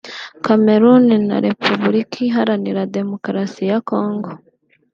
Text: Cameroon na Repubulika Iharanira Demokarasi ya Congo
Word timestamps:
Cameroon 0.45 1.05
na 1.27 1.37
Repubulika 1.47 2.15
Iharanira 2.27 2.89
Demokarasi 2.97 3.61
ya 3.71 3.77
Congo 3.89 4.29